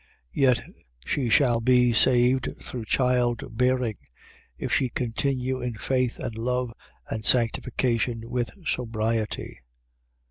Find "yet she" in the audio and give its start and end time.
0.31-1.29